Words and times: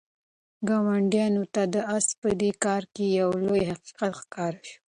ګاونډیانو 0.67 1.43
ته 1.53 1.61
د 1.73 1.75
آس 1.95 2.07
په 2.21 2.29
دې 2.41 2.51
کار 2.65 2.83
کې 2.93 3.05
یو 3.19 3.29
لوی 3.47 3.61
حقیقت 3.71 4.11
ښکاره 4.21 4.59
شو. 4.69 4.77